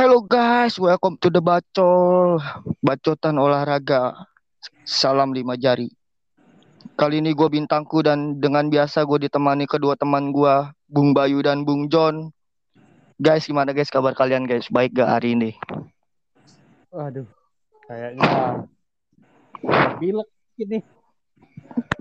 Hello 0.00 0.24
guys, 0.24 0.80
welcome 0.80 1.20
to 1.20 1.28
the 1.28 1.44
Bacol. 1.44 2.40
Bacotan 2.80 3.36
olahraga. 3.36 4.16
Salam 4.80 5.36
lima 5.36 5.60
jari. 5.60 5.92
Kali 6.96 7.20
ini 7.20 7.36
gue 7.36 7.44
bintangku 7.52 8.00
dan 8.00 8.40
dengan 8.40 8.72
biasa 8.72 9.04
gue 9.04 9.28
ditemani 9.28 9.68
kedua 9.68 10.00
teman 10.00 10.32
gue, 10.32 10.72
Bung 10.88 11.12
Bayu 11.12 11.44
dan 11.44 11.68
Bung 11.68 11.92
John. 11.92 12.32
Guys, 13.20 13.44
gimana 13.44 13.76
guys 13.76 13.92
kabar 13.92 14.16
kalian 14.16 14.48
guys? 14.48 14.72
Baik 14.72 14.96
gak 14.96 15.20
hari 15.20 15.36
ini? 15.36 15.52
Waduh, 16.88 17.28
kayaknya 17.84 18.24
pilek 20.00 20.28
ini. 20.64 20.80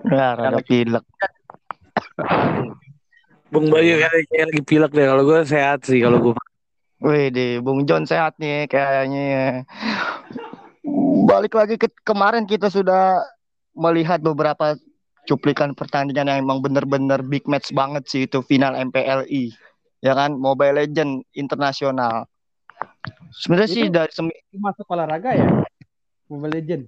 Ya, 0.08 0.40
rada 0.40 0.64
pilek. 0.64 1.04
Bung 3.52 3.68
Bayu 3.68 4.00
kayaknya 4.00 4.56
lagi 4.56 4.64
pilek 4.64 4.96
deh. 4.96 5.04
Kalau 5.04 5.28
gue 5.28 5.44
sehat 5.44 5.84
sih 5.84 6.00
kalau 6.00 6.32
gue. 6.32 6.39
Wih 7.00 7.32
deh, 7.32 7.64
Bung 7.64 7.88
John 7.88 8.04
sehat 8.04 8.36
nih 8.44 8.68
kayaknya. 8.68 9.64
Balik 11.24 11.56
lagi 11.56 11.80
ke 11.80 11.88
kemarin 12.04 12.44
kita 12.44 12.68
sudah 12.68 13.24
melihat 13.71 14.20
beberapa 14.20 14.76
cuplikan 15.24 15.71
pertandingan 15.71 16.28
yang 16.28 16.40
emang 16.43 16.60
bener-bener 16.60 17.24
big 17.24 17.48
match 17.48 17.71
banget 17.71 18.04
sih 18.12 18.28
itu 18.28 18.43
final 18.43 18.76
MPLI. 18.76 19.56
Ya 20.04 20.12
kan, 20.12 20.36
Mobile 20.36 20.76
Legend 20.84 21.24
internasional. 21.32 22.28
Sebenarnya 23.32 23.70
sih 23.71 23.88
dari 23.88 24.12
semi 24.12 24.36
Masuk 24.56 24.88
olahraga 24.92 25.36
ya? 25.36 25.48
Mobile 26.28 26.56
Legend. 26.60 26.84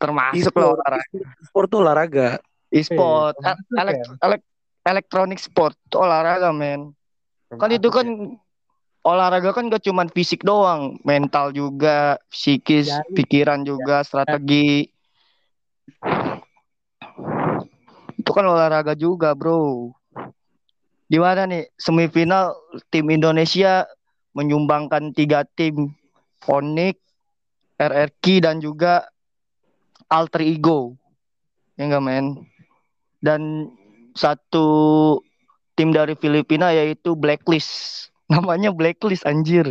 termasuk 0.00 0.56
lah 0.56 0.72
olahraga. 0.80 1.20
Sport 1.44 1.66
tuh 1.68 1.78
olahraga. 1.84 2.28
E-sport, 2.72 3.36
Iya, 3.36 3.52
el- 3.52 3.80
elek- 3.84 4.16
elek- 4.24 4.48
elektronik 4.80 5.36
sport 5.36 5.76
itu 5.76 6.00
olahraga 6.00 6.56
men. 6.56 6.96
Kan 7.52 7.68
itu 7.68 7.92
kan 7.92 8.08
olahraga 9.00 9.56
kan 9.56 9.72
gak 9.72 9.84
cuman 9.84 10.12
fisik 10.12 10.44
doang, 10.44 11.00
mental 11.06 11.52
juga, 11.56 12.20
psikis, 12.28 12.92
Jari. 12.92 13.14
pikiran 13.16 13.64
juga, 13.64 14.04
strategi. 14.04 14.88
Itu 18.20 18.30
kan 18.36 18.44
olahraga 18.44 18.92
juga, 18.92 19.32
bro. 19.32 19.92
Gimana 21.10 21.48
nih 21.48 21.66
semifinal 21.74 22.54
tim 22.92 23.10
Indonesia 23.10 23.82
menyumbangkan 24.36 25.10
tiga 25.10 25.42
tim 25.58 25.90
Onyx, 26.46 26.96
RRQ 27.80 28.24
dan 28.46 28.62
juga 28.62 29.10
Alter 30.06 30.46
Ego. 30.46 30.94
Ya 31.74 31.90
enggak 31.90 32.04
men? 32.04 32.26
Dan 33.18 33.72
satu 34.14 35.18
tim 35.74 35.90
dari 35.90 36.14
Filipina 36.14 36.70
yaitu 36.70 37.16
Blacklist. 37.16 38.09
Namanya 38.30 38.70
Blacklist 38.70 39.26
anjir. 39.26 39.66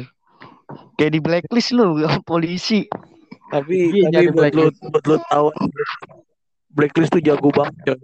Kayak 0.99 1.11
di 1.15 1.19
blacklist 1.23 1.71
lu 1.71 1.95
polisi. 2.29 2.85
Tapi 3.49 3.75
Iya, 3.89 4.11
tapi 4.13 4.27
jadi 4.27 4.29
buat 4.29 4.51
lu 4.53 4.69
blacklist. 4.69 4.79
buat 4.83 5.03
lu 5.07 5.15
tahu 5.31 5.47
Blacklist 6.69 7.11
tuh 7.15 7.23
jago 7.23 7.49
banget. 7.49 7.75
coy. 7.87 7.99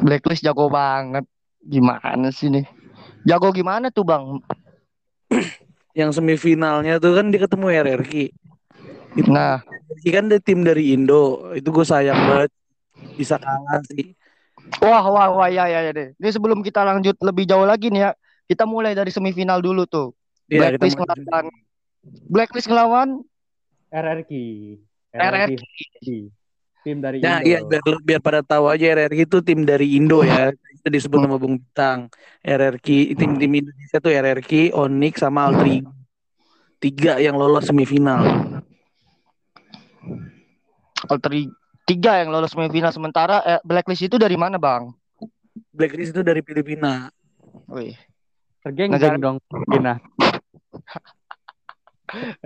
Blacklist 0.00 0.40
jago 0.40 0.70
banget. 0.70 1.26
Gimana 1.60 2.30
sih 2.32 2.48
nih? 2.48 2.64
Jago 3.26 3.50
gimana 3.52 3.90
tuh, 3.92 4.06
Bang? 4.06 4.40
Yang 5.98 6.22
semifinalnya 6.22 7.02
tuh 7.02 7.18
kan 7.18 7.28
dia 7.28 7.42
ketemu 7.42 7.66
RRQ. 7.74 8.12
Nah, 9.28 9.60
RRQ 9.66 10.04
kan 10.14 10.24
dia 10.30 10.40
tim 10.40 10.62
dari 10.62 10.94
Indo. 10.94 11.50
Itu 11.52 11.74
gue 11.74 11.84
sayang 11.84 12.16
banget 12.16 12.50
bisa 13.18 13.36
kalah 13.36 13.82
sih. 13.90 14.14
wah 14.78 15.04
wah 15.10 15.28
wah 15.32 15.48
ya 15.50 15.66
ya 15.66 15.80
ya 15.84 15.92
deh. 15.92 16.08
Ini 16.16 16.28
sebelum 16.30 16.62
kita 16.62 16.86
lanjut 16.86 17.18
lebih 17.20 17.44
jauh 17.44 17.66
lagi 17.66 17.90
nih 17.90 18.08
ya, 18.08 18.10
kita 18.48 18.64
mulai 18.64 18.96
dari 18.96 19.12
semifinal 19.12 19.60
dulu 19.60 19.84
tuh. 19.84 20.16
Iya, 20.48 20.72
kita 20.74 20.80
Blacklist 20.80 20.96
ngelawan 20.96 21.46
Blacklist 22.32 22.68
ngelawan 22.72 23.08
RRQ. 23.92 24.32
RRQ. 25.12 25.56
Tim 26.80 26.96
dari 27.04 27.20
Nah, 27.20 27.44
Indo. 27.44 27.48
iya 27.48 27.58
biar 27.60 27.82
biar 28.00 28.20
pada 28.24 28.40
tahu 28.40 28.72
aja 28.72 28.84
RRQ 28.96 29.18
itu 29.28 29.38
tim 29.44 29.60
dari 29.68 29.96
Indo 30.00 30.24
ya. 30.24 30.48
Itu 30.78 30.88
disebut 30.94 31.18
nama 31.20 31.36
Bung 31.36 31.58
Bintang. 31.58 32.06
RRQ 32.40 33.18
tim-tim 33.18 33.50
Indonesia 33.50 33.98
tuh 33.98 34.14
RRQ, 34.14 34.72
Onyx 34.78 35.14
sama 35.20 35.50
Altri. 35.50 35.82
Tiga 36.78 37.18
yang 37.18 37.34
lolos 37.34 37.66
semifinal. 37.66 38.22
Alter 41.10 41.32
tiga 41.82 42.22
yang 42.22 42.30
lolos 42.30 42.54
semifinal 42.54 42.94
sementara 42.94 43.42
eh, 43.42 43.60
Blacklist 43.66 44.06
itu 44.06 44.14
dari 44.14 44.38
mana, 44.38 44.54
Bang? 44.54 44.94
Blacklist 45.74 46.14
itu 46.14 46.22
dari 46.22 46.38
Filipina. 46.46 47.10
Wih, 47.66 47.98
Tergeng 48.60 48.90
Negara- 48.90 49.18
dong. 49.18 49.38
Gina. 49.70 49.94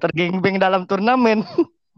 tergengbeng 0.02 0.58
dalam 0.58 0.82
turnamen. 0.84 1.46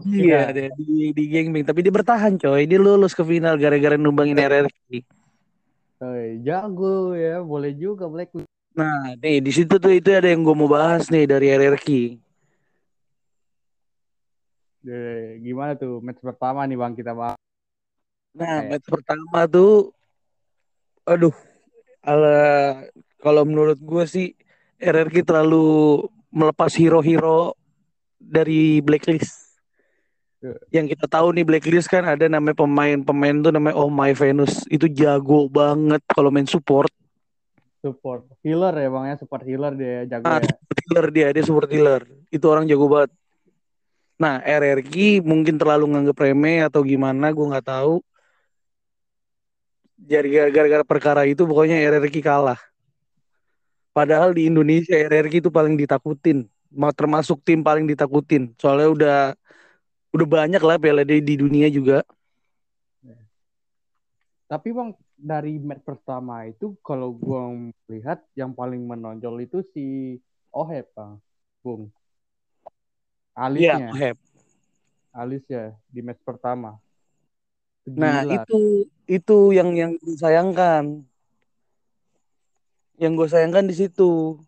Iya, 0.05 0.51
dia 0.51 0.69
di, 0.75 1.15
di 1.15 1.25
gangbang. 1.31 1.65
Tapi 1.65 1.81
dia 1.81 1.95
bertahan 1.95 2.35
coy. 2.37 2.67
Dia 2.67 2.77
lulus 2.77 3.15
ke 3.15 3.23
final 3.23 3.55
gara-gara 3.57 3.95
numbangin 3.95 4.37
RRQ. 4.37 5.07
Oi, 6.05 6.43
jago 6.43 7.15
ya, 7.15 7.41
boleh 7.41 7.73
juga 7.73 8.11
Blacklist. 8.11 8.51
Nah, 8.75 9.15
nih 9.17 9.39
di 9.39 9.55
situ 9.55 9.79
tuh 9.79 9.95
itu 9.95 10.11
ada 10.11 10.27
yang 10.27 10.43
gue 10.43 10.53
mau 10.53 10.67
bahas 10.67 11.07
nih 11.07 11.25
dari 11.25 11.47
RRQ. 11.49 11.89
Eh, 14.85 15.41
gimana 15.41 15.79
tuh 15.79 16.03
match 16.05 16.21
pertama 16.21 16.67
nih 16.67 16.77
Bang 16.77 16.93
kita 16.93 17.17
bahas. 17.17 17.39
Nah, 18.35 18.67
Kayak- 18.67 18.71
match 18.77 18.89
pertama 18.91 19.39
tuh, 19.47 19.95
aduh, 21.07 21.33
ala 22.03 22.83
kalau 23.25 23.49
menurut 23.49 23.81
gue 23.81 24.05
sih 24.05 24.37
RRQ 24.77 25.25
terlalu 25.25 26.05
melepas 26.29 26.69
hero-hero 26.77 27.57
dari 28.21 28.85
Blacklist. 28.85 29.57
Iya. 30.45 30.61
Yang 30.69 30.87
kita 30.93 31.07
tahu 31.09 31.33
nih 31.33 31.45
Blacklist 31.49 31.89
kan 31.89 32.05
ada 32.05 32.29
namanya 32.29 32.61
pemain-pemain 32.61 33.37
tuh 33.41 33.49
namanya 33.49 33.81
Oh 33.81 33.89
My 33.89 34.13
Venus 34.13 34.69
itu 34.69 34.85
jago 34.93 35.49
banget 35.49 36.05
kalau 36.13 36.29
main 36.29 36.45
support. 36.45 36.93
Support 37.81 38.29
healer 38.45 38.77
ya 38.77 38.89
Bang 38.93 39.09
ya, 39.09 39.17
support 39.17 39.41
healer 39.45 39.73
dia 39.73 40.05
jago 40.05 40.25
Ah, 40.29 40.45
ya. 40.45 40.53
healer 40.85 41.07
dia, 41.09 41.27
dia 41.33 41.45
support 41.45 41.73
healer. 41.73 42.05
Itu 42.29 42.45
orang 42.53 42.69
jago 42.69 42.85
banget. 42.93 43.09
Nah, 44.21 44.45
RRQ 44.45 45.25
mungkin 45.25 45.57
terlalu 45.57 45.97
nganggep 45.97 46.17
remeh 46.17 46.61
atau 46.61 46.85
gimana, 46.85 47.33
gue 47.33 47.47
nggak 47.49 47.67
tahu. 47.67 48.05
Jadi 50.05 50.29
gara-gara 50.53 50.85
perkara 50.85 51.23
itu 51.25 51.49
pokoknya 51.49 51.81
RRQ 51.81 52.21
kalah. 52.21 52.61
Padahal 53.95 54.35
di 54.35 54.51
Indonesia 54.51 54.99
RRQ 54.99 55.47
itu 55.47 55.51
paling 55.55 55.79
ditakutin, 55.79 56.51
Ma- 56.75 56.91
termasuk 56.91 57.39
tim 57.47 57.63
paling 57.63 57.87
ditakutin. 57.87 58.51
Soalnya 58.59 58.89
udah 58.91 59.19
udah 60.11 60.27
banyak 60.27 60.59
lah 60.59 60.77
piala 60.83 61.07
di, 61.07 61.23
dunia 61.39 61.71
juga. 61.71 62.03
Tapi 64.45 64.71
Bang 64.77 64.93
dari 65.17 65.57
match 65.57 65.87
pertama 65.87 66.45
itu 66.45 66.77
kalau 66.85 67.15
gua 67.15 67.49
melihat 67.89 68.21
yang 68.37 68.53
paling 68.53 68.83
menonjol 68.85 69.41
itu 69.41 69.65
si 69.73 70.19
Ohep 70.53 70.91
Bang. 70.93 71.23
Bung. 71.65 71.89
Alisnya, 73.33 73.89
Iya, 73.89 74.13
Heb. 74.13 74.17
Alis 75.17 75.43
ya 75.49 75.73
di 75.89 76.05
match 76.05 76.21
pertama. 76.23 76.77
Nah, 77.89 78.23
Gila. 78.23 78.35
itu 78.43 78.59
itu 79.09 79.39
yang 79.57 79.73
yang 79.73 79.97
gue 79.97 80.17
sayangkan. 80.19 81.03
Yang 82.99 83.13
gue 83.19 83.29
sayangkan 83.31 83.65
di 83.67 83.75
situ. 83.75 84.39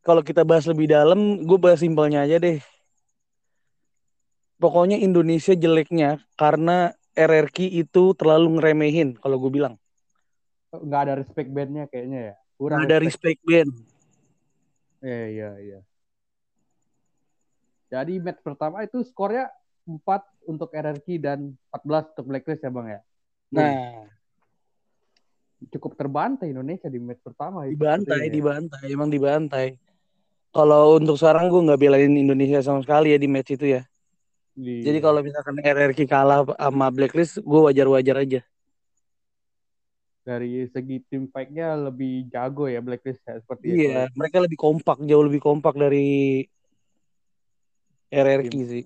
Kalau 0.00 0.24
kita 0.24 0.48
bahas 0.48 0.64
lebih 0.64 0.88
dalam, 0.88 1.44
gue 1.44 1.58
bahas 1.60 1.84
simpelnya 1.84 2.24
aja 2.24 2.40
deh. 2.40 2.56
Pokoknya 4.60 4.96
Indonesia 5.00 5.52
jeleknya 5.52 6.20
karena 6.36 6.92
RRQ 7.16 7.58
itu 7.68 8.12
terlalu 8.16 8.60
ngeremehin 8.60 9.16
kalau 9.20 9.40
gue 9.40 9.52
bilang. 9.52 9.76
nggak 10.70 11.02
ada 11.02 11.14
respect 11.18 11.50
bandnya 11.50 11.90
kayaknya 11.90 12.20
ya. 12.30 12.34
Kurang 12.54 12.86
ada 12.86 13.02
respect 13.02 13.42
band. 13.42 13.74
Iya, 15.02 15.22
iya, 15.32 15.50
iya. 15.58 15.80
Jadi 17.90 18.22
match 18.22 18.38
pertama 18.46 18.86
itu 18.86 19.02
skornya 19.02 19.50
4 19.82 20.22
untuk 20.46 20.70
RRQ 20.70 21.06
dan 21.18 21.58
14 21.74 22.14
untuk 22.14 22.24
Blacklist 22.30 22.62
ya 22.62 22.70
Bang 22.70 22.86
ya. 22.86 23.00
Nah, 23.50 24.06
Cukup 25.68 25.92
terbantai 25.92 26.56
Indonesia 26.56 26.88
di 26.88 26.96
match 26.96 27.20
pertama 27.20 27.68
dibantai, 27.68 28.28
ya. 28.28 28.32
dibantai, 28.32 28.84
emang 28.88 29.12
dibantai. 29.12 29.66
Kalau 30.50 30.96
untuk 30.96 31.20
sekarang 31.20 31.52
gue 31.52 31.62
nggak 31.68 31.80
belain 31.80 32.10
Indonesia 32.16 32.58
sama 32.64 32.80
sekali 32.80 33.12
ya 33.12 33.18
di 33.20 33.28
match 33.28 33.54
itu 33.54 33.66
ya. 33.76 33.84
Di- 34.56 34.82
Jadi 34.82 34.98
kalau 35.04 35.20
misalkan 35.20 35.60
RRQ 35.60 35.98
kalah 36.08 36.42
sama 36.56 36.88
Blacklist, 36.88 37.38
gue 37.44 37.60
wajar-wajar 37.60 38.16
aja. 38.24 38.40
dari 40.20 40.68
segi 40.68 41.00
tim 41.08 41.26
fight-nya 41.32 41.74
lebih 41.74 42.28
jago 42.30 42.68
ya 42.68 42.78
Blacklist 42.84 43.24
ya 43.24 43.40
seperti 43.40 43.74
Iya, 43.74 44.06
mereka 44.14 44.38
lebih 44.44 44.58
kompak, 44.60 44.96
jauh 45.08 45.24
lebih 45.26 45.40
kompak 45.42 45.74
dari 45.76 46.44
RRQ 48.12 48.54
sih. 48.70 48.84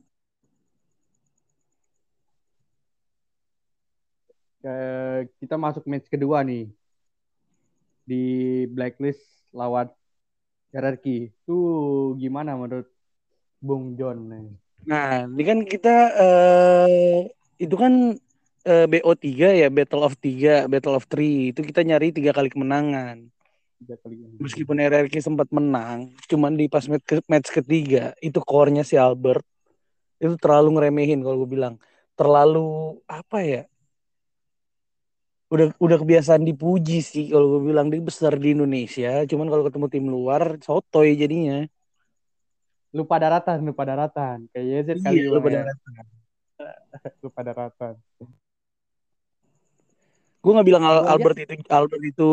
Kita 5.40 5.60
masuk 5.60 5.84
match 5.84 6.08
kedua 6.08 6.40
nih 6.40 6.72
di 8.04 8.24
Blacklist 8.68 9.20
lawan 9.52 9.88
hierarki. 10.72 11.32
Tuh 11.48 12.16
gimana 12.20 12.56
menurut 12.56 12.88
Bung 13.60 13.96
John 13.96 14.28
nih? 14.28 14.48
Nah, 14.84 15.24
ini 15.24 15.42
kan 15.44 15.58
kita 15.64 15.94
eh 16.12 17.32
itu 17.56 17.74
kan 17.76 18.16
eh, 18.68 18.86
BO3 18.88 19.28
ya, 19.56 19.68
Battle 19.72 20.04
of 20.04 20.16
3, 20.20 20.68
Battle 20.68 20.96
of 20.96 21.08
3. 21.08 21.52
Itu 21.52 21.64
kita 21.64 21.80
nyari 21.80 22.12
tiga 22.12 22.36
kali 22.36 22.52
kemenangan. 22.52 23.24
Tiga 23.80 23.96
kali. 24.00 24.20
Meskipun 24.40 24.76
RRQ 24.76 25.14
sempat 25.24 25.48
menang, 25.54 26.12
cuman 26.28 26.58
di 26.58 26.68
pas 26.68 26.84
match, 26.84 27.06
ke- 27.06 27.28
match 27.30 27.48
ketiga 27.54 28.12
itu 28.20 28.42
core-nya 28.42 28.82
si 28.84 28.98
Albert 28.98 29.46
itu 30.18 30.34
terlalu 30.40 30.76
ngeremehin 30.76 31.22
kalau 31.22 31.44
gue 31.44 31.50
bilang. 31.54 31.74
Terlalu 32.14 32.98
apa 33.08 33.38
ya? 33.42 33.62
Udah 35.54 35.70
udah 35.78 35.96
kebiasaan 36.02 36.42
dipuji 36.42 36.98
sih 36.98 37.30
kalau 37.30 37.46
gue 37.56 37.70
bilang 37.70 37.86
dia 37.86 38.02
besar 38.02 38.34
di 38.34 38.58
Indonesia, 38.58 39.22
cuman 39.22 39.46
kalau 39.46 39.62
ketemu 39.62 39.86
tim 39.86 40.04
luar 40.10 40.58
sotoy 40.58 41.14
jadinya. 41.14 41.62
Lupa 42.90 43.22
daratan, 43.22 43.62
lupa 43.62 43.82
daratan. 43.86 44.50
Kayak 44.50 44.66
Iya, 44.66 44.94
kali 44.98 45.18
lupa 45.30 45.38
Bang, 45.46 45.54
ya. 45.54 45.62
daratan. 45.62 45.92
Lupa 47.22 47.40
daratan. 47.46 47.94
Gue 50.44 50.52
nggak 50.52 50.66
bilang 50.68 50.84
Al- 50.84 51.06
Albert 51.08 51.38
itu 51.40 51.54
Albert 51.72 52.02
itu 52.04 52.30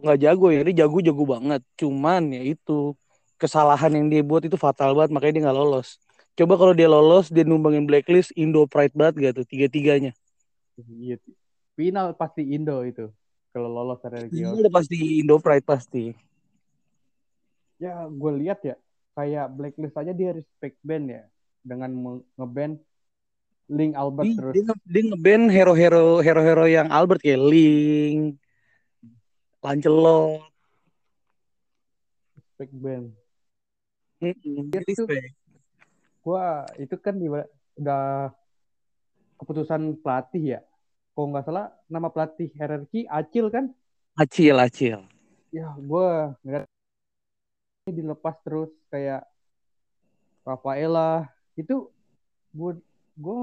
nggak 0.00 0.18
jago 0.22 0.46
ya, 0.48 0.60
dia 0.64 0.74
jago 0.86 0.98
jago 1.02 1.22
banget. 1.26 1.60
Cuman 1.76 2.22
ya 2.32 2.42
itu 2.54 2.94
kesalahan 3.36 3.92
yang 3.98 4.06
dia 4.08 4.22
buat 4.22 4.46
itu 4.46 4.54
fatal 4.56 4.94
banget, 4.94 5.10
makanya 5.12 5.32
dia 5.36 5.42
nggak 5.50 5.58
lolos. 5.58 5.98
Coba 6.38 6.54
kalau 6.56 6.72
dia 6.72 6.88
lolos, 6.88 7.28
dia 7.28 7.44
numbangin 7.44 7.84
blacklist, 7.84 8.30
Indo 8.38 8.64
Pride 8.64 8.94
banget 8.96 9.14
gak 9.20 9.34
tuh 9.42 9.46
tiga 9.46 9.66
tiganya. 9.68 10.12
Iya. 10.80 11.18
Final 11.80 12.12
pasti 12.12 12.44
Indo 12.44 12.84
itu. 12.84 13.08
Kalau 13.56 13.72
lolos 13.72 14.04
dari 14.04 14.28
Ini 14.28 14.44
region. 14.44 14.60
udah 14.60 14.72
pasti 14.76 14.96
Indo 15.24 15.40
Pride 15.40 15.64
pasti. 15.64 16.12
Ya, 17.80 18.04
gue 18.04 18.32
lihat 18.36 18.60
ya. 18.60 18.76
Kayak 19.16 19.48
blacklist 19.56 19.96
aja 19.96 20.12
dia 20.12 20.36
respect 20.36 20.76
band 20.84 21.08
ya. 21.08 21.24
Dengan 21.64 22.20
ngeband 22.36 22.76
Link 23.72 23.96
Albert 23.96 24.28
Dia, 24.28 24.36
terus. 24.36 24.52
dia, 24.52 24.64
nge- 24.68 24.84
dia 24.84 25.02
ngeband 25.08 25.44
hero-hero 25.48 26.04
hero-hero 26.20 26.66
yang 26.68 26.92
Albert 26.92 27.24
kayak 27.24 27.40
Link, 27.40 28.36
Lancelot. 29.64 30.44
Respect 32.36 32.72
band. 32.76 33.06
Mm-mm, 34.20 34.68
Dia 34.68 34.84
tuh- 34.84 35.08
respect. 35.08 35.32
Gua 36.20 36.68
itu 36.76 36.92
kan 37.00 37.16
udah 37.80 38.36
keputusan 39.40 39.96
pelatih 40.04 40.58
ya. 40.58 40.60
Kalau 41.14 41.26
nggak 41.30 41.44
salah 41.46 41.66
nama 41.90 42.08
pelatih 42.08 42.48
hierarki 42.54 43.04
Acil 43.10 43.50
kan? 43.50 43.74
Acil, 44.16 44.56
acil. 44.58 44.98
Ya, 45.50 45.66
gue 45.74 46.08
ngeliat 46.46 46.64
ini 47.88 47.92
dilepas 48.06 48.36
terus 48.46 48.70
kayak 48.92 49.26
Rafaela 50.46 51.26
itu 51.58 51.90
gue 52.54 52.72
gue 53.18 53.42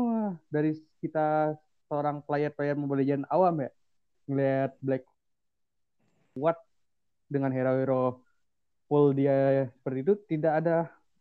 dari 0.49 0.71
kita 1.03 1.53
seorang 1.87 2.23
player-player 2.25 2.75
Mobile 2.75 3.03
Legends 3.03 3.29
awam 3.31 3.63
ya 3.63 3.69
ngeliat 4.27 4.71
Black 4.83 5.03
kuat 6.35 6.57
dengan 7.27 7.51
hero-hero 7.51 8.23
full 8.87 9.11
dia 9.15 9.67
seperti 9.73 9.99
itu 10.05 10.13
tidak 10.31 10.53
ada 10.63 10.77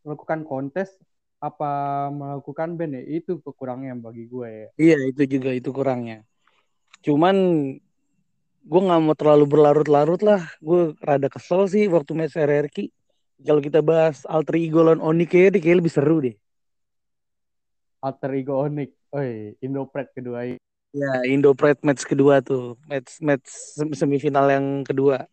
melakukan 0.07 0.47
kontes 0.47 0.95
apa 1.43 2.09
melakukan 2.15 2.79
band 2.79 2.95
ya 2.97 3.03
itu 3.21 3.39
kekurangan 3.43 3.99
bagi 4.01 4.25
gue 4.31 4.49
ya 4.49 4.69
Iya, 4.77 4.97
itu 5.09 5.23
juga 5.25 5.51
itu 5.57 5.73
kurangnya. 5.73 6.21
Cuman 7.05 7.37
gue 8.67 8.81
nggak 8.83 9.01
mau 9.03 9.15
terlalu 9.19 9.45
berlarut-larut 9.47 10.21
lah. 10.23 10.43
Gue 10.61 10.95
rada 11.03 11.29
kesel 11.31 11.67
sih 11.71 11.85
waktu 11.91 12.13
match 12.15 12.37
RRQ. 12.37 12.77
Kalau 13.47 13.61
kita 13.61 13.81
bahas 13.85 14.25
alter 14.25 14.57
ego 14.57 14.81
lawan 14.81 15.05
Oni 15.05 15.29
kayaknya 15.29 15.61
dia 15.61 15.63
kayak 15.65 15.79
lebih 15.85 15.93
seru 15.93 16.17
deh. 16.25 16.37
alter 18.07 18.31
ego 18.39 18.63
Onyx 18.63 18.91
oi 19.19 19.57
Indopret 19.65 20.09
kedua 20.15 20.47
ini 20.47 20.61
Ya, 20.97 21.29
Indo 21.29 21.53
Pride 21.53 21.85
match 21.85 22.09
kedua 22.09 22.41
tuh, 22.41 22.81
match 22.89 23.21
match 23.21 23.45
sem- 23.77 23.93
semifinal 23.93 24.49
yang 24.49 24.81
kedua. 24.81 25.29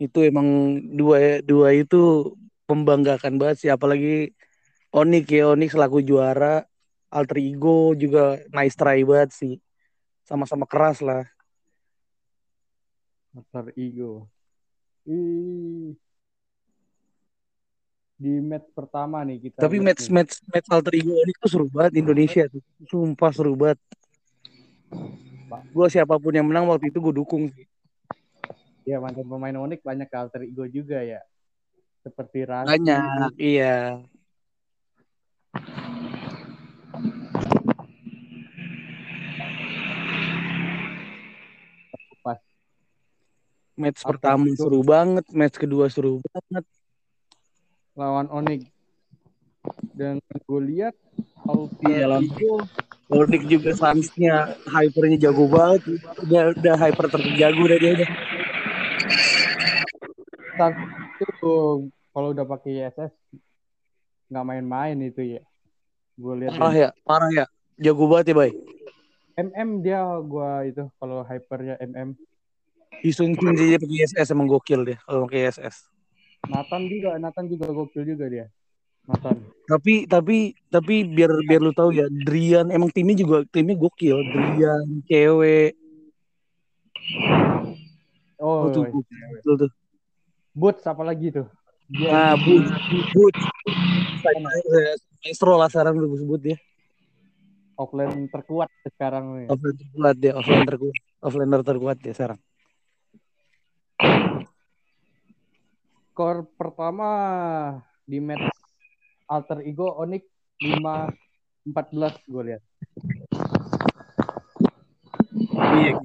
Itu 0.00 0.24
emang 0.24 0.80
dua 0.96 1.44
dua 1.44 1.76
itu 1.76 2.32
membanggakan 2.64 3.36
banget 3.36 3.56
sih, 3.60 3.68
apalagi 3.68 4.32
Onik 4.96 5.28
ya, 5.28 5.52
Onik 5.52 5.76
selaku 5.76 6.00
juara, 6.00 6.64
alter 7.12 7.36
ego 7.36 7.92
juga 7.92 8.40
nice 8.48 8.80
try 8.80 9.04
banget 9.04 9.30
sih. 9.36 9.54
Sama-sama 10.30 10.62
keras 10.62 11.02
lah. 11.02 11.26
alter 13.30 13.70
ego 13.78 14.26
Ih. 15.06 15.94
di 18.14 18.36
match 18.42 18.66
pertama 18.74 19.22
nih 19.22 19.38
kita 19.38 19.62
Tapi 19.62 19.78
match 19.78 20.06
nih. 20.06 20.14
match 20.18 20.34
match 20.50 20.68
alter 20.70 20.94
ego 20.98 21.14
Onik 21.14 21.36
tuh 21.38 21.50
seru 21.50 21.66
banget 21.70 21.98
Indonesia 21.98 22.42
tuh. 22.46 22.62
Sumpah 22.86 23.30
seru 23.30 23.54
banget. 23.54 23.78
Gue 25.70 25.86
siapa 25.90 26.18
pun 26.18 26.34
yang 26.34 26.46
menang 26.46 26.66
waktu 26.66 26.90
itu 26.90 26.98
gue 26.98 27.14
dukung 27.14 27.50
sih. 27.50 27.66
ya 28.82 28.98
mantan 28.98 29.22
pemain 29.26 29.54
Onyx 29.62 29.82
banyak 29.82 30.06
ke 30.10 30.16
alter 30.18 30.42
ego 30.46 30.66
juga 30.66 30.98
ya 30.98 31.22
seperti 32.02 32.42
Rasi 32.42 32.66
Banyak, 32.66 33.30
iya. 33.38 34.02
Match 43.80 44.04
pertama 44.04 44.44
itu? 44.44 44.60
seru 44.60 44.84
banget, 44.84 45.24
match 45.32 45.56
kedua 45.56 45.88
seru 45.88 46.20
banget. 46.20 46.64
lawan 47.96 48.28
Onyx 48.28 48.68
dan 49.96 50.20
gue 50.20 50.60
lihat 50.72 50.94
alter 51.44 51.84
Iya, 51.84 52.20
Onik 53.10 53.42
juga 53.50 53.74
sansnya 53.74 54.54
hypernya 54.70 55.18
jago 55.28 55.50
banget. 55.50 55.98
Udah 56.22 56.54
udah 56.54 56.74
hyper 56.78 57.06
terjago 57.10 57.60
udah 57.66 57.78
dia 57.80 57.92
udah. 57.98 58.08
itu 61.20 61.52
kalau 62.12 62.28
udah 62.36 62.44
pakai 62.44 62.84
ISS 62.84 63.12
nggak 64.30 64.44
main-main 64.46 64.96
itu 65.00 65.40
ya 65.40 65.42
gue 66.20 66.34
lihat 66.44 66.52
Parah 66.54 66.74
ya, 66.76 66.88
parah 67.02 67.30
ya. 67.32 67.46
Jago 67.80 68.04
banget 68.12 68.30
ya, 68.30 68.34
Bay. 68.36 68.52
MM 69.40 69.70
dia 69.80 70.04
gue 70.20 70.50
itu 70.68 70.84
kalau 71.00 71.24
hypernya 71.24 71.80
MM 71.80 72.12
Isun 73.00 73.32
Sun 73.36 73.56
dia 73.56 73.80
pakai 73.80 73.96
ISS 74.04 74.28
emang 74.32 74.48
gokil 74.48 74.84
dia 74.84 74.98
kalau 75.08 75.24
pakai 75.24 75.48
ISS. 75.48 75.88
Nathan 76.48 76.82
juga 76.88 77.16
Nathan 77.20 77.44
juga 77.48 77.66
gokil 77.72 78.04
juga 78.04 78.24
dia 78.28 78.46
Nathan 79.08 79.36
Tapi 79.68 80.04
tapi 80.04 80.52
tapi 80.68 80.94
biar 81.06 81.30
biar 81.46 81.60
lu 81.62 81.72
tahu 81.72 81.94
ya, 81.94 82.06
Drian 82.10 82.68
emang 82.74 82.90
timnya 82.90 83.16
juga 83.16 83.46
timnya 83.48 83.78
gokil. 83.78 84.18
Drian, 84.34 84.86
cewek. 85.06 85.78
oh, 88.42 88.66
Oh, 88.66 88.72
tuh, 88.74 88.84
gokil 88.90 89.54
tuh. 89.66 89.70
Boots 90.50 90.82
apalagi 90.84 91.30
tuh 91.30 91.46
dia 91.90 92.10
Nah, 92.10 92.34
but, 92.38 92.62
but, 93.14 93.34
Maestro 95.20 95.58
lah 95.58 95.66
sekarang 95.66 95.98
lu 95.98 96.14
sebut 96.14 96.40
dia. 96.40 96.56
offline 97.80 98.28
terkuat 98.28 98.68
sekarang 98.84 99.40
nih 99.40 99.46
Offline 99.48 99.76
terkuat 99.80 100.16
dia, 100.20 100.32
offline 100.36 100.68
terkuat, 100.68 100.96
offlaner 101.24 101.60
terkuat 101.64 101.96
dia 101.98 102.12
sekarang. 102.12 102.38
Skor 106.20 106.44
pertama 106.52 107.08
di 108.04 108.20
match 108.20 108.44
alter 109.24 109.64
ego 109.64 109.88
Onyx 110.04 110.20
5 110.60 111.08
14 111.64 112.12
gue 112.28 112.42
lihat 112.44 112.62
Iya, 115.80 115.96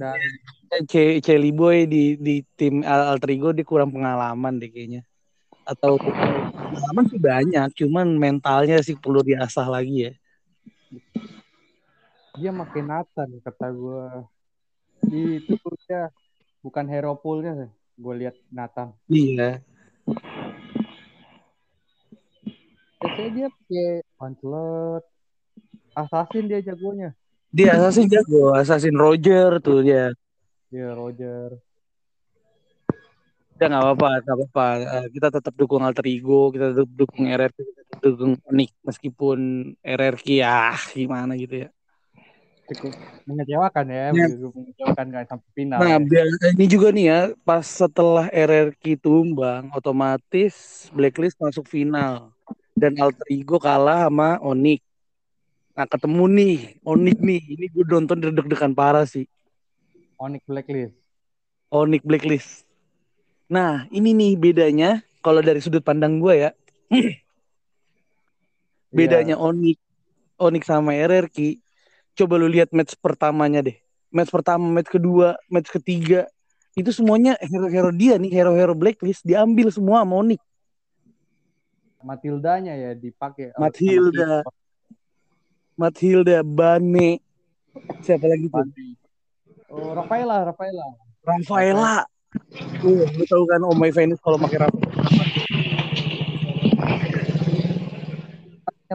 dan 0.71 0.87
C 0.87 1.19
Celi 1.19 1.51
Boy 1.51 1.83
di 1.83 2.15
di 2.15 2.39
tim 2.55 2.79
Al- 2.87 3.11
Alter 3.11 3.35
Ego 3.35 3.51
dia 3.51 3.67
kurang 3.67 3.91
pengalaman 3.91 4.55
deh 4.55 4.71
kayaknya. 4.71 5.03
Atau 5.67 5.99
pengalaman 5.99 7.05
sih 7.11 7.19
banyak, 7.19 7.67
cuman 7.83 8.15
mentalnya 8.15 8.79
sih 8.79 8.95
perlu 8.95 9.19
diasah 9.19 9.67
lagi 9.67 10.07
ya. 10.07 10.11
dia 12.39 12.51
makin 12.55 12.87
Nathan 12.87 13.29
kata 13.43 13.67
gue 13.67 14.05
itu 15.11 15.55
dia 15.83 16.07
bukan 16.63 16.87
hero 16.87 17.19
poolnya 17.19 17.67
gue 17.99 18.13
lihat 18.15 18.35
Nathan 18.47 18.95
Iya. 19.11 19.59
Biasanya 23.15 23.31
dia 23.33 23.47
pakai 23.49 23.89
Onslaught 24.21 25.03
Assassin 25.95 26.43
dia 26.45 26.59
jagonya 26.61 27.09
Dia 27.55 27.79
assassin 27.79 28.11
jago, 28.11 28.51
assassin 28.51 28.95
Roger 28.99 29.63
tuh 29.63 29.79
dia. 29.79 30.11
dia 30.67 30.91
Roger 30.91 31.57
Udah 33.55 33.67
nggak 33.71 33.83
apa-apa, 33.87 34.09
nggak 34.19 34.35
apa-apa. 34.35 34.67
Eh, 34.83 35.07
kita 35.15 35.27
tetap 35.31 35.55
dukung 35.55 35.79
Alter 35.79 36.03
Ego, 36.11 36.51
kita 36.51 36.75
tetap 36.75 36.91
dukung 36.91 37.23
RRQ, 37.23 37.55
kita 37.63 37.81
tetap 37.87 37.99
dukung 38.03 38.35
Nick 38.51 38.75
meskipun 38.83 39.39
RRQ 39.79 40.27
ya 40.43 40.75
gimana 40.91 41.39
gitu 41.39 41.63
ya. 41.63 41.69
Cukup 42.73 42.93
mengecewakan 43.29 43.85
ya, 43.89 44.05
Ya. 44.09 44.25
cukup 44.33 44.53
mengecewakan 44.57 45.05
nggak 45.13 45.25
sampai 45.29 45.49
final. 45.53 45.79
Nah, 45.79 45.97
ya. 46.01 46.23
ini 46.57 46.65
juga 46.65 46.87
nih 46.89 47.05
ya, 47.05 47.19
pas 47.45 47.65
setelah 47.65 48.25
RRQ 48.33 48.83
tumbang, 48.97 49.69
otomatis 49.73 50.87
Blacklist 50.89 51.37
masuk 51.37 51.69
final 51.69 52.33
dan 52.73 52.97
Alter 52.97 53.27
Ego 53.29 53.61
kalah 53.61 54.09
sama 54.09 54.41
Onyx. 54.41 54.81
Nah, 55.75 55.85
ketemu 55.85 56.23
nih 56.31 56.55
Onyx 56.81 57.17
nih, 57.19 57.41
ini 57.53 57.65
gue 57.69 57.85
nonton 57.85 58.17
deg-degan 58.19 58.73
parah 58.73 59.05
sih. 59.05 59.27
Onyx 60.17 60.43
Blacklist. 60.47 60.95
Onyx 61.69 62.01
Blacklist. 62.01 62.51
Nah, 63.45 63.85
ini 63.93 64.15
nih 64.15 64.33
bedanya 64.39 65.05
kalau 65.21 65.43
dari 65.43 65.61
sudut 65.61 65.83
pandang 65.85 66.17
gue 66.17 66.49
ya, 66.49 66.51
bedanya 68.95 69.35
Onyx, 69.37 69.77
Onyx 70.39 70.63
sama 70.65 70.95
RRQ. 70.95 71.64
Coba 72.15 72.39
lu 72.39 72.47
lihat 72.47 72.71
match 72.71 72.95
pertamanya 73.03 73.59
deh. 73.59 73.75
Match 74.07 74.31
pertama, 74.31 74.63
match 74.71 74.87
kedua, 74.87 75.35
match 75.51 75.67
ketiga. 75.67 76.23
Itu 76.71 76.95
semuanya 76.95 77.35
hero-hero 77.43 77.91
dia 77.91 78.15
nih, 78.15 78.31
hero-hero 78.31 78.71
Blacklist 78.71 79.27
diambil 79.27 79.67
semua 79.67 80.07
Onyx. 80.07 80.39
Matildanya 81.99 82.71
ya 82.79 82.91
dipakai. 82.95 83.51
sama 83.51 83.67
Matilda. 83.67 84.31
Matilda, 85.75 86.39
Bane, 86.39 87.19
siapa 87.99 88.31
lagi 88.31 88.47
tuh? 88.47 88.63
Oh, 89.67 89.91
Rafaela, 89.91 90.47
Rafaela. 90.47 90.85
Rafaela. 91.19 92.07
Uh, 92.79 93.03
lu 93.11 93.23
tahu 93.27 93.43
kan 93.43 93.59
Oh 93.67 93.75
My 93.75 93.91
Venus 93.91 94.23
kalau 94.23 94.39
pakai 94.39 94.63
Rafaela. 94.63 94.91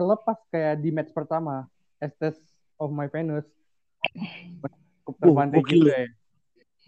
Lepas 0.01 0.39
kayak 0.49 0.81
di 0.81 0.89
match 0.89 1.13
pertama, 1.13 1.69
Estes 2.01 2.41
of 2.81 2.89
My 2.89 3.05
Venus. 3.05 3.45
Cukup 5.05 5.37
Uh, 5.37 5.45
gokil. 5.61 5.85
juga 5.85 5.93
ya. 5.93 6.09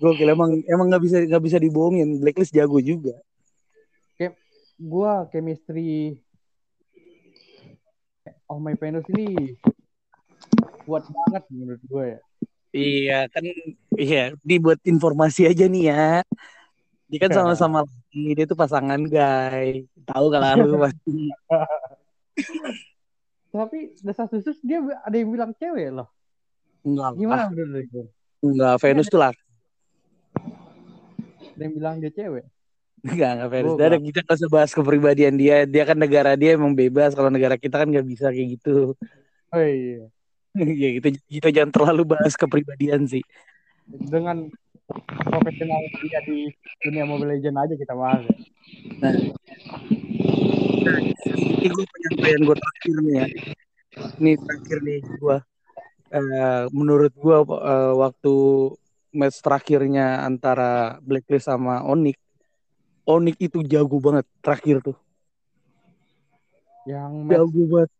Gokil 0.02 0.28
emang 0.34 0.52
emang 0.66 0.88
nggak 0.90 1.04
bisa 1.06 1.18
nggak 1.22 1.44
bisa 1.46 1.58
dibohongin. 1.62 2.18
Blacklist 2.18 2.50
jago 2.50 2.82
juga. 2.82 3.14
Gua 4.82 5.30
chemistry 5.30 6.18
of 8.50 8.58
My 8.58 8.74
Venus 8.74 9.06
ini 9.14 9.54
kuat 10.84 11.08
banget 11.08 11.44
menurut 11.54 11.82
gue 11.88 12.06
ya. 12.10 12.20
Iya 12.74 13.20
kan 13.30 13.44
iya 13.96 14.24
dibuat 14.42 14.82
informasi 14.84 15.46
aja 15.48 15.70
nih 15.70 15.94
ya. 15.94 16.26
Dia 17.08 17.20
kan 17.22 17.32
sama-sama 17.32 17.86
lagi, 17.86 18.34
dia 18.34 18.46
tuh 18.50 18.58
pasangan 18.58 18.98
guys. 19.06 19.86
Tahu 20.04 20.26
kalau 20.34 20.66
lu 20.66 20.82
pasti. 20.82 21.30
Tapi 23.54 23.94
desas 24.02 24.30
desus 24.34 24.58
dia 24.66 24.82
ada 24.82 25.14
yang 25.14 25.30
bilang 25.30 25.54
cewek 25.54 25.94
loh. 25.94 26.10
Enggak. 26.82 27.12
Gimana 27.22 27.44
menurut 27.54 27.88
lu? 27.94 28.04
Enggak, 28.42 28.76
Venus 28.82 29.08
tuh 29.08 29.22
lah. 29.22 29.34
Ada 31.54 31.62
yang 31.62 31.74
bilang 31.78 31.96
dia 32.02 32.10
cewek. 32.10 32.50
Enggak, 33.06 33.32
enggak 33.38 33.50
Venus. 33.54 33.72
Oh, 33.72 33.78
ada- 33.78 34.02
kita 34.02 34.20
nggak 34.26 34.38
usah 34.42 34.50
bahas 34.50 34.72
kepribadian 34.74 35.38
dia. 35.38 35.70
Dia 35.70 35.84
kan 35.86 36.02
negara 36.02 36.34
dia 36.34 36.58
emang 36.58 36.74
bebas. 36.74 37.14
Kalau 37.14 37.30
negara 37.30 37.54
kita 37.56 37.78
kan 37.78 37.88
nggak 37.94 38.08
bisa 38.10 38.34
kayak 38.34 38.58
gitu. 38.58 38.98
Oh 39.54 39.62
iya. 39.62 40.10
ya 40.58 40.90
kita 40.98 41.08
kita 41.30 41.48
jangan 41.54 41.70
terlalu 41.70 42.18
bahas 42.18 42.34
kepribadian 42.34 43.06
sih. 43.06 43.22
Dengan 43.86 44.50
profesional 45.30 45.78
dia 46.02 46.20
di 46.26 46.50
dunia 46.82 47.06
Mobile 47.06 47.38
Legend 47.38 47.58
aja 47.62 47.74
kita 47.78 47.94
bahas. 47.94 48.26
ya. 48.26 48.34
Nah, 48.98 49.14
ini 50.84 51.68
gue 51.72 51.86
penyampaian 51.88 52.42
gue 52.44 52.56
terakhir 52.60 52.96
nih 53.00 53.14
ya. 53.16 53.26
Ini 54.20 54.32
terakhir 54.42 54.78
nih 54.84 55.00
gue. 55.18 55.38
Eh, 56.14 56.64
menurut 56.70 57.14
gue 57.16 57.38
eh, 57.58 57.94
waktu 57.98 58.36
match 59.14 59.42
terakhirnya 59.42 60.26
antara 60.26 61.02
Blacklist 61.02 61.50
sama 61.50 61.82
Onyx, 61.86 62.18
Onyx 63.06 63.36
itu 63.40 63.62
jago 63.64 63.98
banget 64.02 64.26
terakhir 64.42 64.82
tuh. 64.82 64.98
Yang 66.84 67.12
match 67.24 67.38
Jago 67.38 67.62
banget. 67.70 67.92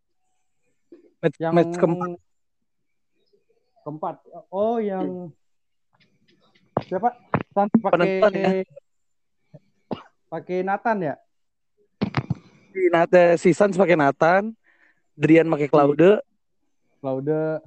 Match, 1.24 1.38
yang 1.40 1.54
match 1.56 1.74
keempat. 1.80 2.10
keempat. 3.84 4.16
Oh, 4.52 4.78
yang 4.80 5.32
siapa? 6.84 7.16
Sans 7.54 7.70
pakai 7.80 8.20
ya. 8.34 8.50
pakai 10.28 10.58
Nathan 10.66 10.98
ya? 11.00 11.16
Si 12.74 12.90
Nathan, 12.90 13.30
si 13.38 13.50
Sans 13.54 13.76
pakai 13.78 13.94
Nathan, 13.94 14.50
Drian 15.14 15.46
pakai 15.46 15.70
Claude. 15.70 16.26
Claude, 16.98 17.62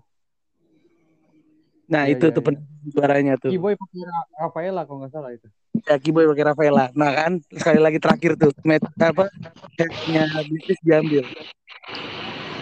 Nah 1.87 2.11
Iya, 2.11 2.19
itu 2.19 2.27
iya, 2.27 2.35
tuh 2.35 2.43
iya. 2.43 2.47
pen- 2.51 2.67
juaranya 2.91 3.35
tuh. 3.39 3.51
Kiboy 3.55 3.79
pakai 3.79 4.01
Ra- 4.03 4.31
Rafaela 4.43 4.83
kalau 4.83 4.99
nggak 5.07 5.13
salah 5.15 5.31
itu. 5.31 5.47
Ya 5.87 5.95
Kiboy 6.03 6.27
pakai 6.27 6.45
Rafaela. 6.51 6.91
Nah 6.99 7.11
kan 7.15 7.33
sekali 7.55 7.79
lagi 7.79 8.03
terakhir 8.03 8.35
tuh 8.35 8.51
match 8.67 8.83
apa? 8.99 9.31
Matchnya 9.79 10.27
British 10.51 10.81
diambil. 10.83 11.23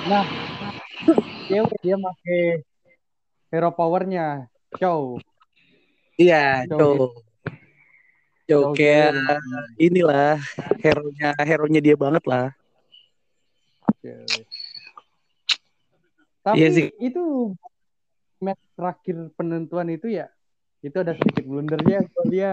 Nah, 0.05 0.29
cewek 1.49 1.79
dia 1.81 1.97
pakai 1.97 2.43
hero 3.49 3.71
powernya 3.73 4.45
Chow. 4.77 5.17
Iya, 6.21 6.69
Chow 6.69 7.24
Kayak 8.45 8.77
Gale. 8.77 9.37
inilah 9.81 10.37
hero-nya 10.85 11.33
hero-nya 11.41 11.81
dia 11.81 11.97
banget 11.97 12.25
lah. 12.29 12.47
Cewek. 14.05 14.45
Tapi 16.45 16.57
Iya 16.61 16.69
sih. 16.77 16.87
itu 17.01 17.57
match 18.45 18.61
terakhir 18.77 19.33
penentuan 19.33 19.89
itu 19.89 20.13
ya 20.13 20.29
itu 20.85 20.93
ada 21.01 21.17
sedikit 21.17 21.49
blundernya 21.49 22.05
kalau 22.13 22.27
dia 22.29 22.53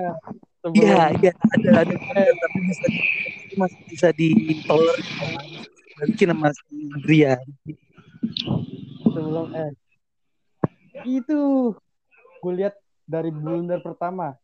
sebelum 0.64 0.80
Iya, 0.80 1.04
iya 1.20 1.32
ada 1.36 1.70
ada, 1.84 1.94
tapi 2.32 2.58
bisa 2.64 2.86
masih 3.60 3.82
bisa 3.92 4.08
ditolerir 4.16 5.08
balikin 6.00 6.32
sama 6.32 6.48
Adrian. 6.96 7.44
sebelum 9.12 9.52
eh 9.52 9.72
itu 11.04 11.40
gue 12.40 12.54
lihat 12.56 12.80
dari 13.04 13.28
blunder 13.36 13.84
pertama 13.84 14.40